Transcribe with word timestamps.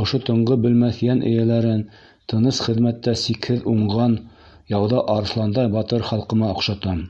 Ошо 0.00 0.18
тынғы 0.26 0.56
белмәҫ 0.66 1.00
йән 1.06 1.22
эйәләрен 1.30 1.82
тыныс 2.34 2.62
хеҙмәттә 2.68 3.16
сикһеҙ 3.26 3.68
уңған, 3.76 4.16
яуҙа 4.76 5.06
арыҫландай 5.20 5.78
батыр 5.78 6.12
халҡыма 6.14 6.58
оҡшатам. 6.58 7.08